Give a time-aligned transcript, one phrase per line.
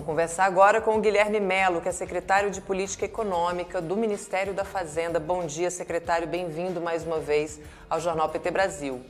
[0.00, 4.54] Vamos conversar agora com o Guilherme Melo, que é secretário de Política Econômica do Ministério
[4.54, 5.20] da Fazenda.
[5.20, 6.26] Bom dia, secretário.
[6.26, 9.02] Bem-vindo mais uma vez ao Jornal PT Brasil.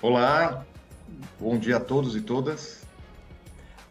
[0.00, 0.64] Olá,
[1.38, 2.85] bom dia a todos e todas.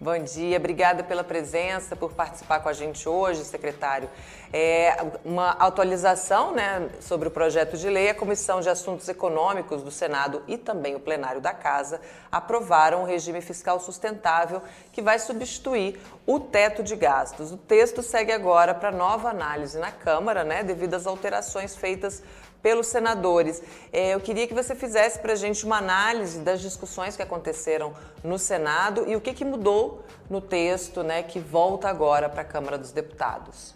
[0.05, 4.07] Bom dia, obrigada pela presença, por participar com a gente hoje, secretário.
[4.53, 4.95] É
[5.25, 10.43] uma atualização né, sobre o projeto de lei, a Comissão de Assuntos Econômicos do Senado
[10.47, 11.99] e também o plenário da Casa
[12.31, 17.51] aprovaram o regime fiscal sustentável que vai substituir o teto de gastos.
[17.51, 22.21] O texto segue agora para nova análise na Câmara, né, devido às alterações feitas
[22.65, 23.61] pelos senadores.
[23.93, 27.93] É, eu queria que você fizesse para a gente uma análise das discussões que aconteceram
[28.23, 32.43] no Senado e o que, que mudou no texto né, que volta agora para a
[32.43, 33.75] Câmara dos Deputados.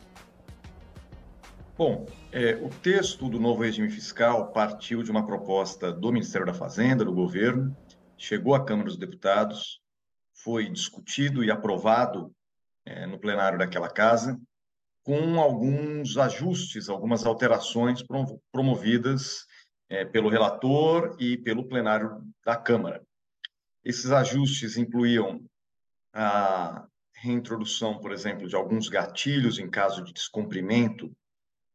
[1.77, 6.53] Bom, é, o texto do novo regime fiscal partiu de uma proposta do Ministério da
[6.55, 7.77] Fazenda, do governo,
[8.17, 9.79] chegou à Câmara dos Deputados,
[10.33, 12.31] foi discutido e aprovado
[12.83, 14.35] é, no plenário daquela casa
[15.09, 18.03] com alguns ajustes, algumas alterações
[18.51, 19.47] promovidas
[19.89, 23.01] é, pelo relator e pelo plenário da Câmara.
[23.83, 25.43] Esses ajustes incluíam
[26.13, 31.11] a reintrodução, por exemplo, de alguns gatilhos em caso de descumprimento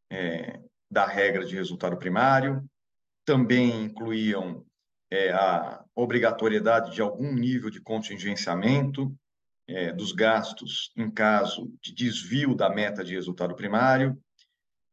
[0.09, 2.65] é, da regra de resultado primário,
[3.25, 4.65] também incluíam
[5.11, 9.13] é, a obrigatoriedade de algum nível de contingenciamento
[9.67, 14.19] é, dos gastos em caso de desvio da meta de resultado primário,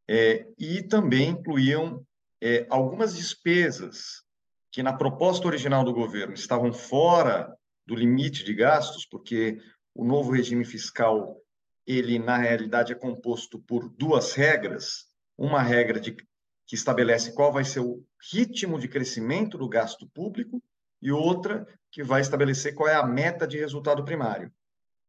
[0.08, 2.06] é, e também incluíam
[2.42, 4.24] é, algumas despesas
[4.72, 7.54] que na proposta original do governo estavam fora
[7.86, 9.58] do limite de gastos, porque
[9.94, 11.38] o novo regime fiscal
[11.86, 17.66] ele na realidade é composto por duas regras, uma regra de, que estabelece qual vai
[17.66, 20.64] ser o ritmo de crescimento do gasto público
[21.02, 24.52] e outra que vai estabelecer qual é a meta de resultado primário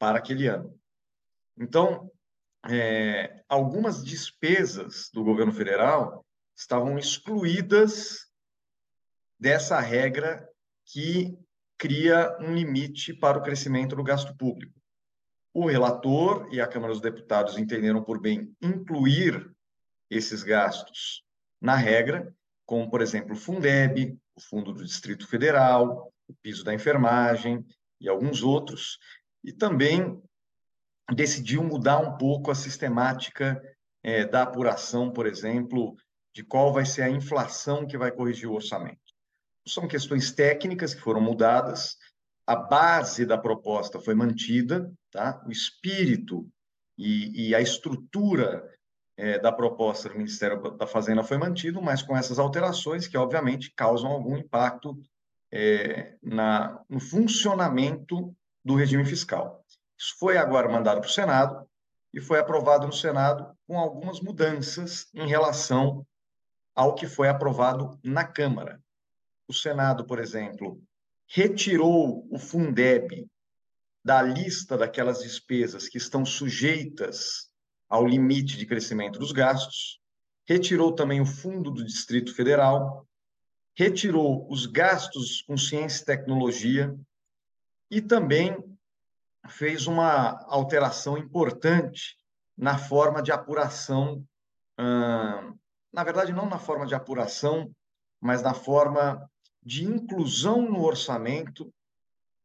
[0.02, 0.76] para aquele ano.
[1.56, 2.10] Então,
[2.68, 8.26] é, algumas despesas do governo federal estavam excluídas
[9.38, 10.44] dessa regra
[10.86, 11.38] que
[11.78, 14.74] cria um limite para o crescimento do gasto público.
[15.54, 19.54] O relator e a Câmara dos Deputados entenderam por bem incluir
[20.10, 21.22] esses gastos
[21.60, 22.34] na regra,
[22.66, 27.64] como, por exemplo, o Fundeb, o Fundo do Distrito Federal, o piso da enfermagem
[28.00, 28.98] e alguns outros,
[29.44, 30.22] e também
[31.14, 33.60] decidiu mudar um pouco a sistemática
[34.02, 35.96] é, da apuração, por exemplo,
[36.34, 39.00] de qual vai ser a inflação que vai corrigir o orçamento.
[39.66, 41.96] São questões técnicas que foram mudadas,
[42.46, 45.42] a base da proposta foi mantida, tá?
[45.46, 46.48] o espírito
[46.98, 48.68] e, e a estrutura
[49.16, 53.72] é, da proposta do Ministério da Fazenda foi mantido, mas com essas alterações que, obviamente,
[53.76, 54.98] causam algum impacto
[55.52, 58.34] é, na, no funcionamento
[58.64, 59.64] do regime fiscal.
[59.98, 61.66] Isso foi agora mandado para o Senado
[62.12, 66.06] e foi aprovado no Senado com algumas mudanças em relação
[66.74, 68.80] ao que foi aprovado na Câmara.
[69.48, 70.82] O Senado, por exemplo,
[71.26, 73.26] retirou o Fundeb
[74.04, 77.50] da lista daquelas despesas que estão sujeitas
[77.88, 80.00] ao limite de crescimento dos gastos,
[80.46, 83.06] retirou também o Fundo do Distrito Federal,
[83.74, 86.94] retirou os gastos com ciência e tecnologia,
[87.92, 88.56] e também
[89.50, 92.16] fez uma alteração importante
[92.56, 94.26] na forma de apuração,
[94.78, 97.70] na verdade, não na forma de apuração,
[98.18, 99.30] mas na forma
[99.62, 101.70] de inclusão no orçamento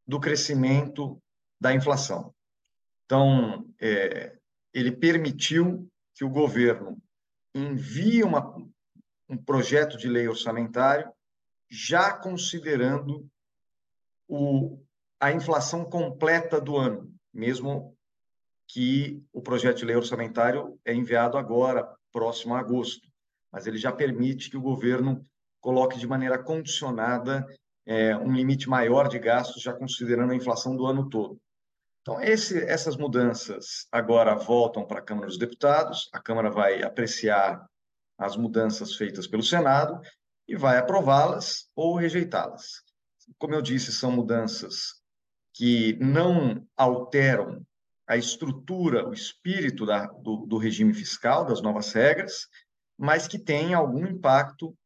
[0.06, 1.18] do crescimento
[1.58, 2.36] da inflação.
[3.06, 4.38] Então, é,
[4.74, 7.02] ele permitiu que o governo
[7.56, 8.54] envie uma,
[9.30, 11.10] um projeto de lei orçamentário
[11.70, 13.26] já considerando
[14.28, 14.86] o,
[15.20, 17.96] a inflação completa do ano, mesmo
[18.68, 23.08] que o projeto de lei orçamentário é enviado agora, próximo a agosto,
[23.52, 25.26] mas ele já permite que o governo
[25.62, 27.46] coloque de maneira condicionada
[27.86, 31.40] é, um limite maior de gastos, já considerando a inflação do ano todo.
[32.02, 37.66] Então, esse, essas mudanças agora voltam para a Câmara dos Deputados, a Câmara vai apreciar
[38.18, 40.02] as mudanças feitas pelo Senado
[40.48, 42.84] e vai aprová-las ou rejeitá-las.
[43.38, 44.97] Como eu disse, são mudanças
[45.58, 47.66] que não alteram
[48.06, 52.48] a estrutura, o espírito da, do, do, regime fiscal, das novas regras,
[52.96, 54.78] mas que têm algum impacto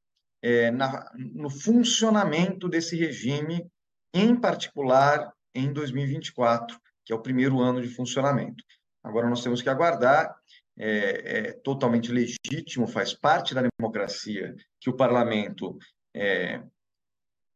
[0.42, 3.70] é, na, no funcionamento desse regime,
[4.14, 8.64] em particular em 2024, que é o primeiro ano de funcionamento.
[9.04, 10.34] Agora nós temos que aguardar,
[10.80, 15.78] é, é totalmente legítimo, faz parte da democracia que o parlamento
[16.14, 16.64] é,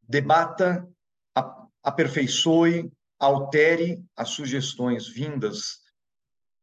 [0.04, 0.86] debata,
[1.82, 5.82] aperfeiçoe altere as sugestões vindas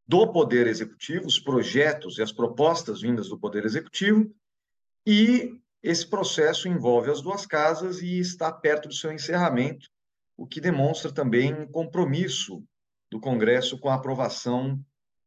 [0.06, 4.34] do Poder Executivo, os projetos e as propostas vindas do Poder Executivo,
[5.06, 9.88] e esse processo envolve as duas casas e está perto do seu encerramento,
[10.36, 12.64] o que demonstra também um compromisso
[13.10, 14.78] do Congresso com a aprovação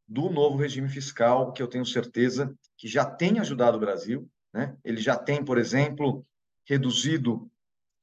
[0.07, 4.29] do novo regime fiscal, que eu tenho certeza que já tem ajudado o Brasil.
[4.53, 4.75] Né?
[4.83, 6.25] Ele já tem, por exemplo,
[6.63, 7.49] reduzido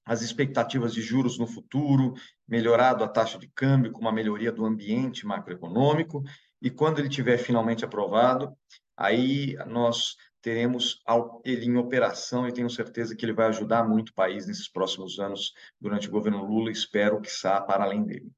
[0.04, 2.14] as expectativas de juros no futuro,
[2.46, 6.22] melhorado a taxa de câmbio com uma melhoria do ambiente macroeconômico
[6.60, 8.52] e quando ele tiver finalmente aprovado,
[8.96, 11.00] aí nós teremos
[11.44, 15.18] ele em operação e tenho certeza que ele vai ajudar muito o país nesses próximos
[15.18, 18.30] anos durante o governo Lula, espero que saia para além dele.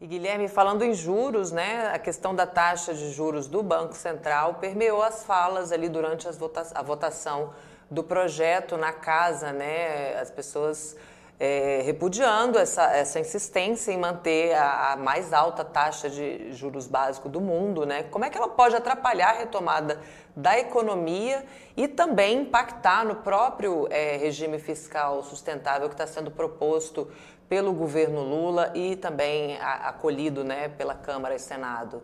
[0.00, 4.56] E Guilherme, falando em juros, né, a questão da taxa de juros do Banco Central
[4.56, 7.54] permeou as falas ali durante vota a votação
[7.90, 10.96] do projeto na casa, né, as pessoas
[11.38, 17.28] é, repudiando essa, essa insistência em manter a, a, mais alta taxa de juros básico
[17.28, 18.04] do mundo, né?
[18.04, 20.00] Como é que ela pode atrapalhar a retomada
[20.36, 21.44] da economia
[21.76, 27.10] e também impactar no próprio é, regime fiscal sustentável que está sendo proposto
[27.48, 32.02] pelo governo Lula e também a, acolhido, né, pela Câmara e Senado?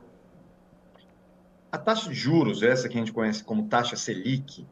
[1.71, 4.67] A taxa de juros, essa que a gente conhece como taxa Selic,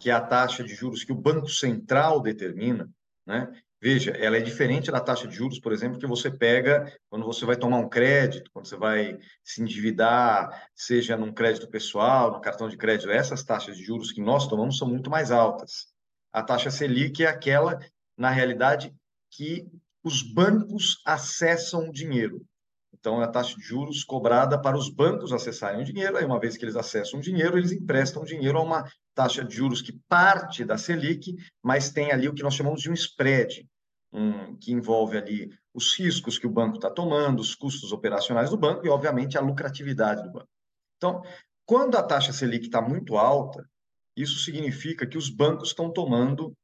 [0.00, 2.90] que é a taxa de juros que o Banco Central determina,
[3.26, 3.52] né?
[3.82, 7.46] Veja, ela é diferente da taxa de juros, por exemplo, que você pega quando você
[7.46, 12.68] vai tomar um crédito, quando você vai se endividar, seja num crédito pessoal, no cartão
[12.68, 13.10] de crédito.
[13.10, 15.86] Essas taxas de juros que nós tomamos são muito mais altas.
[16.30, 17.78] A taxa Selic é aquela,
[18.18, 18.94] na realidade,
[19.30, 19.66] que
[20.04, 22.44] os bancos acessam o dinheiro.
[22.92, 26.18] Então, é a taxa de juros cobrada para os bancos acessarem o dinheiro.
[26.18, 28.84] Aí, uma vez que eles acessam o dinheiro, eles emprestam dinheiro a uma
[29.20, 32.90] taxa de juros que parte da Selic, mas tem ali o que nós chamamos de
[32.90, 33.68] um spread,
[34.10, 38.56] um, que envolve ali os riscos que o banco está tomando, os custos operacionais do
[38.56, 40.48] banco e, obviamente, a lucratividade do banco.
[40.96, 41.22] Então,
[41.66, 43.68] quando a taxa Selic está muito alta,
[44.16, 46.56] isso significa que os bancos estão tomando,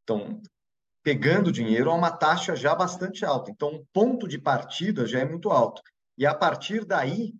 [0.00, 0.40] estão
[1.02, 3.50] pegando dinheiro a uma taxa já bastante alta.
[3.50, 5.82] Então, o ponto de partida já é muito alto.
[6.16, 7.34] E a partir daí,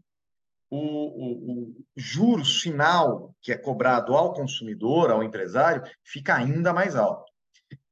[0.75, 6.97] o, o, o juros final que é cobrado ao consumidor, ao empresário, fica ainda mais
[6.97, 7.31] alto.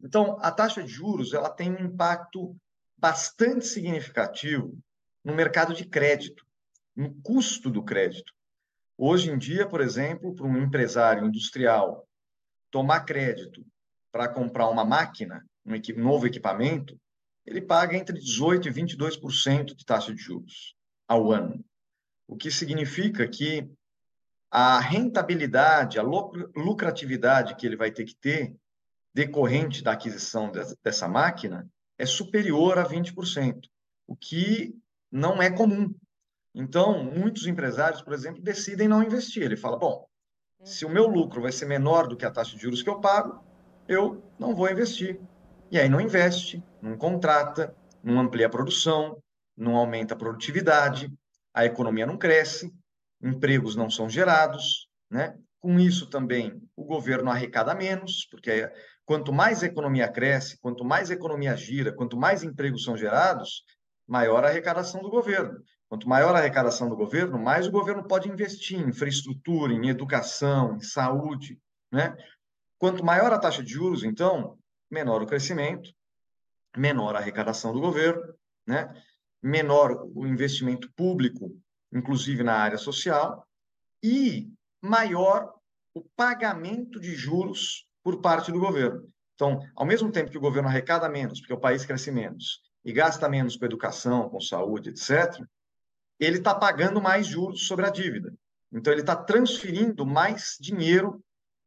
[0.02, 2.56] Então, a taxa de juros ela tem um impacto
[2.96, 4.78] bastante significativo
[5.22, 6.42] no mercado de crédito,
[6.96, 8.32] no custo do crédito.
[8.96, 12.08] Hoje em dia, por exemplo, para um empresário industrial
[12.70, 13.62] tomar crédito
[14.10, 16.98] para comprar uma máquina, um novo equipamento,
[17.44, 20.74] ele paga entre 18% e 22% de taxa de juros
[21.06, 21.62] ao ano.
[22.30, 23.68] O que significa que
[24.48, 28.54] a rentabilidade, a lucratividade que ele vai ter que ter
[29.12, 31.68] decorrente da aquisição dessa máquina
[31.98, 33.66] é superior a 20%,
[34.06, 34.72] o que
[35.10, 35.92] não é comum.
[36.54, 39.42] Então, muitos empresários, por exemplo, decidem não investir.
[39.42, 40.06] Ele fala: bom,
[40.62, 43.00] se o meu lucro vai ser menor do que a taxa de juros que eu
[43.00, 43.44] pago,
[43.88, 45.20] eu não vou investir.
[45.68, 47.74] E aí não investe, não contrata,
[48.04, 49.20] não amplia a produção,
[49.56, 51.12] não aumenta a produtividade,
[51.52, 52.72] a economia não cresce,
[53.22, 55.36] empregos não são gerados, né?
[55.58, 58.70] Com isso também o governo arrecada menos, porque
[59.04, 63.64] quanto mais a economia cresce, quanto mais a economia gira, quanto mais empregos são gerados,
[64.06, 65.62] maior a arrecadação do governo.
[65.88, 70.76] Quanto maior a arrecadação do governo, mais o governo pode investir em infraestrutura, em educação,
[70.76, 71.58] em saúde,
[71.92, 72.16] né?
[72.78, 74.56] Quanto maior a taxa de juros, então,
[74.90, 75.90] menor o crescimento,
[76.76, 78.22] menor a arrecadação do governo,
[78.66, 78.94] né?
[79.42, 81.56] Menor o investimento público,
[81.92, 83.46] inclusive na área social,
[84.02, 85.52] e maior
[85.94, 89.08] o pagamento de juros por parte do governo.
[89.34, 92.92] Então, ao mesmo tempo que o governo arrecada menos, porque o país cresce menos, e
[92.92, 95.42] gasta menos com educação, com saúde, etc.,
[96.18, 98.32] ele está pagando mais juros sobre a dívida.
[98.72, 101.22] Então, ele está transferindo mais dinheiro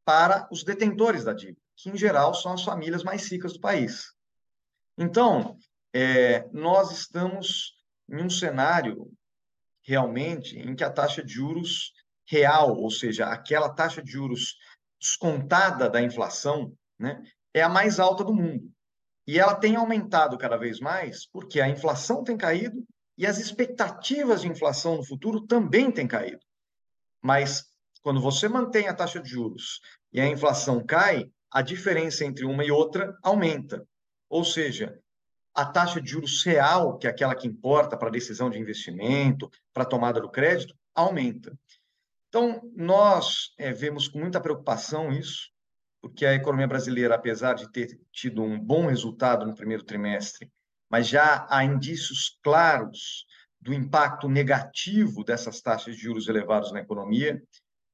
[0.06, 4.13] para os detentores da dívida que em geral são as famílias mais ricas do país.
[4.98, 5.58] Então,
[5.93, 7.77] é, nós estamos
[8.09, 9.12] em um cenário
[9.83, 11.93] realmente em que a taxa de juros
[12.25, 14.55] real, ou seja, aquela taxa de juros
[15.00, 17.21] descontada da inflação, né,
[17.53, 18.71] é a mais alta do mundo.
[19.27, 22.83] E ela tem aumentado cada vez mais porque a inflação tem caído
[23.17, 26.41] e as expectativas de inflação no futuro também têm caído.
[27.21, 27.65] Mas
[28.01, 29.79] quando você mantém a taxa de juros
[30.12, 33.85] e a inflação cai, a diferença entre uma e outra aumenta.
[34.27, 35.00] Ou seja,
[35.53, 39.50] a taxa de juros real, que é aquela que importa para a decisão de investimento,
[39.74, 41.57] para a tomada do crédito, aumenta.
[42.29, 45.51] Então, nós é, vemos com muita preocupação isso,
[46.01, 50.51] porque a economia brasileira, apesar de ter tido um bom resultado no primeiro trimestre,
[50.89, 53.25] mas já há indícios claros
[53.62, 57.41] do impacto negativo dessas taxas de juros elevados na economia,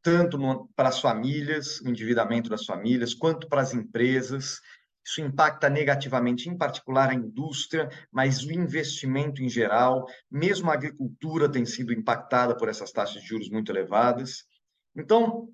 [0.01, 4.59] tanto no, para as famílias, o endividamento das famílias, quanto para as empresas.
[5.09, 11.51] Isso impacta negativamente, em particular, a indústria, mas o investimento em geral, mesmo a agricultura
[11.51, 14.45] tem sido impactada por essas taxas de juros muito elevadas.
[14.95, 15.49] Então,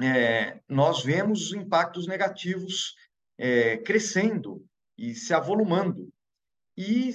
[0.00, 2.94] é, nós vemos os impactos negativos
[3.36, 4.64] é, crescendo
[4.96, 6.10] e se avolumando.
[6.74, 7.12] E,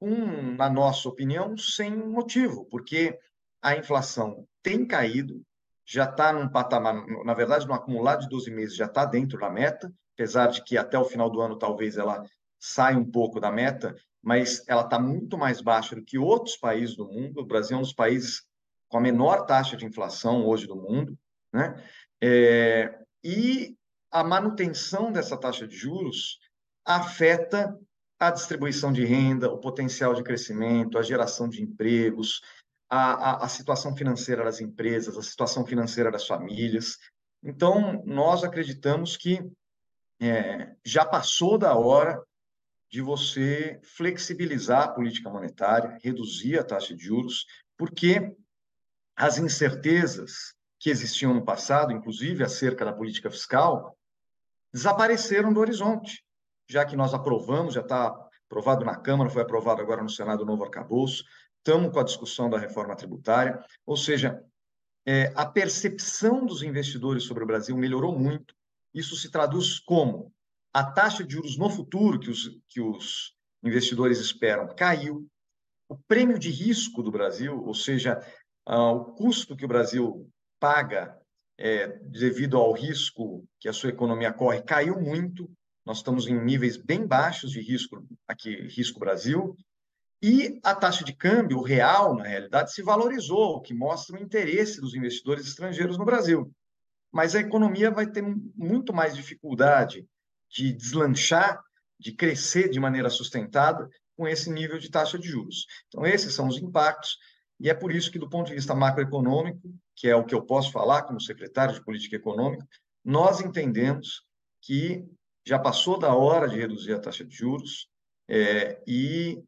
[0.00, 3.18] um, na nossa opinião, sem motivo, porque
[3.60, 5.42] a inflação tem caído,
[5.84, 9.50] já está num patamar, na verdade, no acumulado de 12 meses, já está dentro da
[9.50, 12.24] meta, apesar de que até o final do ano talvez ela
[12.58, 16.94] saia um pouco da meta, mas ela está muito mais baixa do que outros países
[16.94, 17.40] do mundo.
[17.40, 18.44] O Brasil é um dos países
[18.88, 21.18] com a menor taxa de inflação hoje do mundo,
[21.52, 21.82] né?
[22.22, 23.76] É, e
[24.10, 26.38] a manutenção dessa taxa de juros
[26.84, 27.76] afeta
[28.20, 32.40] a distribuição de renda, o potencial de crescimento, a geração de empregos,
[32.88, 36.98] a, a, a situação financeira das empresas, a situação financeira das famílias.
[37.42, 39.40] Então, nós acreditamos que
[40.22, 42.22] é, já passou da hora
[42.88, 48.36] de você flexibilizar a política monetária, reduzir a taxa de juros, porque
[49.16, 53.98] as incertezas que existiam no passado, inclusive acerca da política fiscal,
[54.72, 56.24] desapareceram do horizonte,
[56.68, 58.14] já que nós aprovamos, já está
[58.46, 61.24] aprovado na Câmara, foi aprovado agora no Senado o novo arcabouço,
[61.58, 64.40] estamos com a discussão da reforma tributária, ou seja,
[65.04, 68.54] é, a percepção dos investidores sobre o Brasil melhorou muito.
[68.94, 70.32] Isso se traduz como
[70.72, 75.26] a taxa de juros no futuro que os, que os investidores esperam caiu,
[75.88, 78.18] o prêmio de risco do Brasil, ou seja,
[78.66, 81.18] ah, o custo que o Brasil paga
[81.58, 85.50] é, devido ao risco que a sua economia corre caiu muito.
[85.84, 89.56] Nós estamos em níveis bem baixos de risco aqui, risco Brasil,
[90.22, 94.22] e a taxa de câmbio o real, na realidade, se valorizou, o que mostra o
[94.22, 96.50] interesse dos investidores estrangeiros no Brasil.
[97.12, 98.22] Mas a economia vai ter
[98.56, 100.06] muito mais dificuldade
[100.48, 101.62] de deslanchar,
[101.98, 105.66] de crescer de maneira sustentada com esse nível de taxa de juros.
[105.88, 107.18] Então, esses são os impactos,
[107.60, 110.42] e é por isso que, do ponto de vista macroeconômico, que é o que eu
[110.42, 112.66] posso falar como secretário de Política Econômica,
[113.04, 114.24] nós entendemos
[114.60, 115.04] que
[115.46, 117.88] já passou da hora de reduzir a taxa de juros
[118.28, 119.42] é, e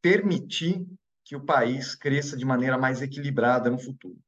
[0.00, 0.86] permitir
[1.24, 4.18] que o país cresça de maneira mais equilibrada no futuro.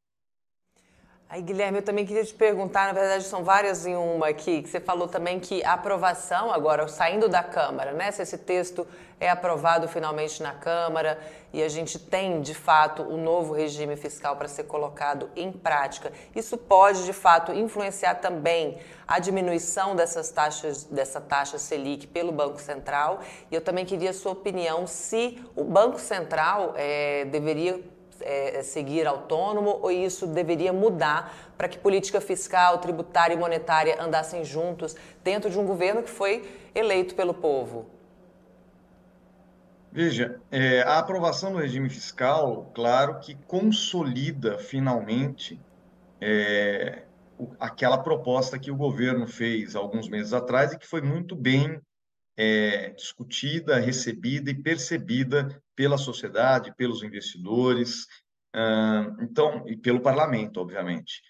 [1.32, 4.68] Aí, Guilherme, eu também queria te perguntar, na verdade são várias em uma aqui, que
[4.68, 8.10] você falou também que a aprovação agora, saindo da Câmara, né?
[8.10, 8.86] Se esse texto
[9.18, 11.18] é aprovado finalmente na Câmara
[11.50, 15.50] e a gente tem, de fato, o um novo regime fiscal para ser colocado em
[15.50, 22.30] prática, isso pode, de fato, influenciar também a diminuição dessas taxas, dessa taxa Selic pelo
[22.30, 23.20] Banco Central.
[23.50, 27.80] E eu também queria a sua opinião se o Banco Central é, deveria
[28.24, 34.00] é, é, seguir autônomo ou isso deveria mudar para que política fiscal, tributária e monetária
[34.00, 36.42] andassem juntos dentro de um governo que foi
[36.74, 37.86] eleito pelo povo?
[39.90, 45.60] Veja, é, a aprovação do regime fiscal, claro que consolida finalmente
[46.18, 47.02] é,
[47.60, 51.78] aquela proposta que o governo fez alguns meses atrás e que foi muito bem
[52.36, 58.06] é, discutida, recebida e percebida pela sociedade, pelos investidores,
[59.20, 61.22] então e pelo parlamento, obviamente.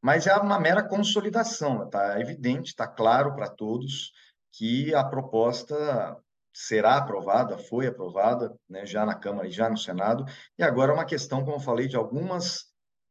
[0.00, 4.12] Mas é uma mera consolidação, está evidente, está claro para todos
[4.52, 6.16] que a proposta
[6.52, 10.24] será aprovada, foi aprovada, né, já na Câmara e já no Senado,
[10.58, 12.66] e agora é uma questão, como eu falei, de algumas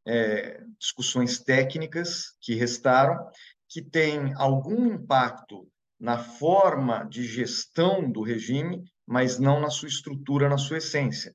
[0.06, 3.30] é, discussões técnicas que restaram,
[3.70, 5.68] que têm algum impacto
[6.00, 11.34] na forma de gestão do regime, mas não na sua estrutura, na sua essência.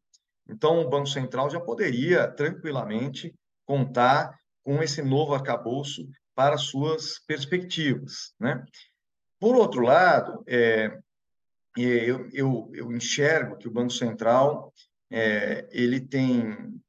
[0.48, 8.34] Então, o Banco Central já poderia tranquilamente contar com esse novo arcabouço para suas perspectivas.
[8.38, 8.62] Né?
[9.40, 10.98] Por outro lado, é,
[11.78, 14.72] é, eu, eu, eu, enxergo que o Banco Central
[15.10, 16.80] é, ele tem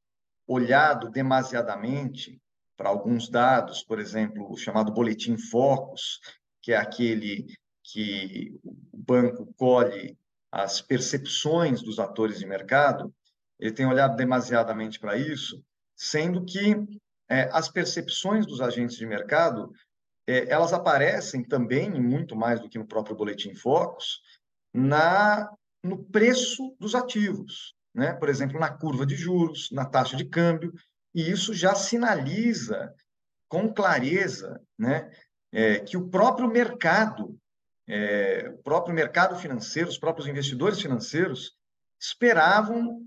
[0.45, 2.41] olhado demasiadamente
[2.75, 6.19] para alguns dados, por exemplo, o chamado boletim Focus,
[6.61, 7.45] que é aquele
[7.83, 10.17] que o banco colhe
[10.53, 13.11] as percepções dos atores de mercado,
[13.59, 16.75] ele tem olhado demasiadamente para isso, sendo que
[17.27, 19.71] é, as percepções dos agentes de mercado
[20.27, 24.21] é, elas aparecem também, muito mais do que no próprio Boletim Focus,
[24.71, 28.13] na, no preço dos ativos, né?
[28.13, 30.71] por exemplo, na curva de juros, na taxa de câmbio,
[31.15, 32.93] e isso já sinaliza
[33.47, 35.11] com clareza né,
[35.51, 37.39] é, que o próprio mercado
[37.87, 41.53] é, o próprio mercado financeiro, os próprios investidores financeiros
[41.99, 43.01] esperavam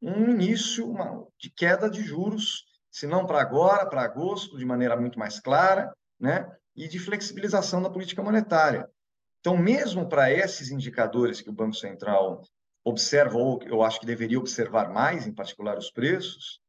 [0.00, 4.96] um início uma, de queda de juros, se não para agora, para agosto, de maneira
[4.96, 6.50] muito mais clara, né?
[6.74, 8.88] e de flexibilização da política monetária.
[9.40, 12.42] Então, mesmo para esses indicadores que o Banco Central
[12.84, 16.60] observa, ou eu acho que deveria observar mais, em particular os preços,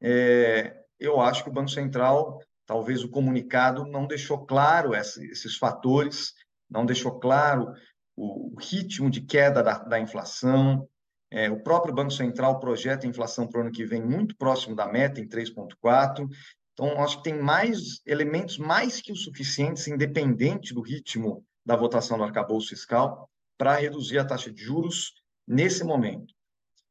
[0.00, 6.34] é, eu acho que o Banco Central, talvez o comunicado não deixou claro esses fatores,
[6.72, 7.72] não deixou claro
[8.16, 10.88] o, ritmo de queda da, da inflação.
[11.30, 14.76] É, o próprio Banco Central projeta a inflação para o ano que vem muito próximo
[14.76, 16.28] da meta, em 3,4%.
[16.72, 22.18] Então, acho que tem mais elementos mais que o suficientes, independente do ritmo da votação
[22.18, 25.12] do arcabouço fiscal, para reduzir a taxa de juros
[25.46, 26.34] nesse momento.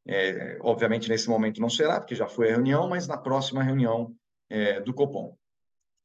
[0.08, 4.16] É, obviamente, nesse momento não será, porque já foi a reunião, mas na próxima reunião
[4.50, 5.36] é, do Copom.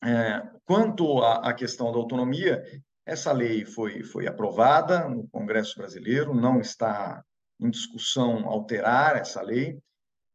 [0.03, 2.63] É, quanto à, à, questão da autonomia,
[3.07, 7.23] essa lei foi, foi aprovada no Congresso Brasileiro, não está
[7.61, 9.79] em discussão alterar essa lei,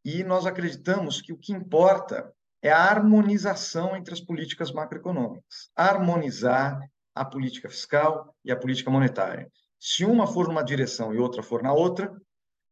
[0.03, 5.69] e nós acreditamos que o que importa é a harmonização entre as políticas macroeconômicas.
[5.75, 6.79] Harmonizar
[7.13, 9.51] a política fiscal e a política monetária.
[9.79, 12.15] Se uma for numa direção e outra for na outra,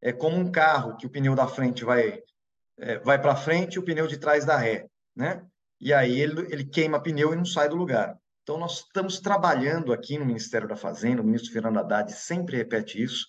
[0.01, 2.21] é como um carro que o pneu da frente vai
[2.77, 5.45] é, vai para frente e o pneu de trás dá ré, né?
[5.81, 8.17] E aí ele, ele queima pneu e não sai do lugar.
[8.49, 12.99] Então nós estamos trabalhando aqui no Ministério da Fazenda, o ministro Fernando Haddad sempre repete
[12.99, 13.27] isso,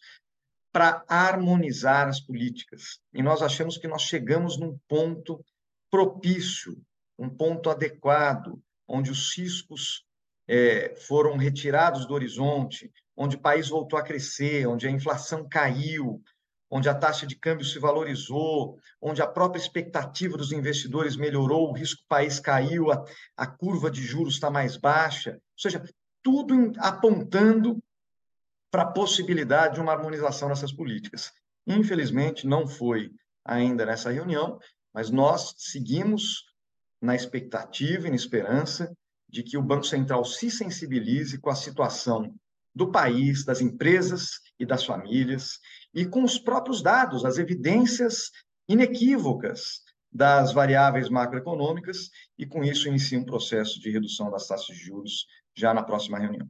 [0.72, 3.00] para harmonizar as políticas.
[3.12, 5.44] E nós achamos que nós chegamos num ponto
[5.90, 6.74] propício,
[7.18, 8.58] um ponto adequado,
[8.88, 10.06] onde os ciscos
[10.48, 16.22] é, foram retirados do horizonte, onde o país voltou a crescer, onde a inflação caiu,
[16.70, 21.72] onde a taxa de câmbio se valorizou, onde a própria expectativa dos investidores melhorou, o
[21.74, 23.04] risco país caiu, a,
[23.36, 25.32] a curva de juros está mais baixa.
[25.32, 25.82] Ou seja,
[26.22, 27.82] tudo apontando
[28.70, 31.32] para a possibilidade de uma harmonização dessas políticas.
[31.66, 33.10] Infelizmente, não foi
[33.44, 34.60] ainda nessa reunião,
[34.94, 36.44] mas nós seguimos
[37.00, 38.94] na expectativa e na esperança
[39.28, 42.34] de que o Banco Central se sensibilize com a situação
[42.74, 45.58] do país, das empresas e das famílias,
[45.94, 48.30] e com os próprios dados, as evidências
[48.68, 49.80] inequívocas
[50.12, 55.26] das variáveis macroeconômicas, e com isso inicia um processo de redução das taxas de juros
[55.54, 56.48] já na próxima reunião.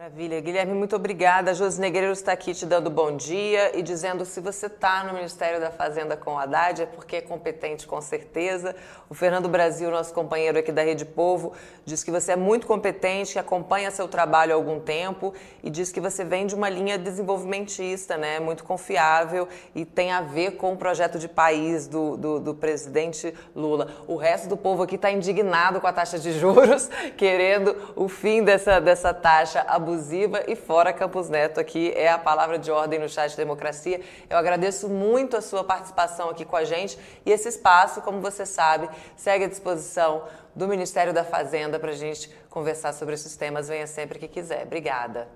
[0.00, 0.40] Maravilha.
[0.40, 1.52] Guilherme, muito obrigada.
[1.52, 5.60] Josi Negreiros está aqui te dando bom dia e dizendo se você está no Ministério
[5.60, 8.74] da Fazenda com o Haddad é porque é competente, com certeza.
[9.10, 11.52] O Fernando Brasil, nosso companheiro aqui da Rede Povo,
[11.84, 16.00] diz que você é muito competente, acompanha seu trabalho há algum tempo e diz que
[16.00, 18.40] você vem de uma linha desenvolvimentista, né?
[18.40, 23.34] muito confiável e tem a ver com o projeto de país do, do, do presidente
[23.54, 23.88] Lula.
[24.08, 28.42] O resto do povo aqui está indignado com a taxa de juros, querendo o fim
[28.42, 32.98] dessa, dessa taxa abusiva abusiva e fora Campos Neto aqui é a palavra de ordem
[32.98, 34.00] no chat de democracia.
[34.28, 38.46] Eu agradeço muito a sua participação aqui com a gente e esse espaço, como você
[38.46, 40.24] sabe, segue à disposição
[40.54, 43.68] do Ministério da Fazenda para a gente conversar sobre esses temas.
[43.68, 44.64] Venha sempre que quiser.
[44.64, 45.28] Obrigada.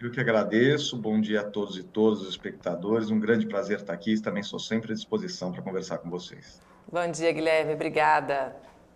[0.00, 0.96] Eu que agradeço.
[0.96, 3.10] Bom dia a todos e todos os espectadores.
[3.10, 4.18] Um grande prazer estar aqui.
[4.20, 6.60] Também sou sempre à disposição para conversar com vocês.
[6.90, 7.74] Bom dia, Guilherme.
[7.74, 8.67] Obrigada.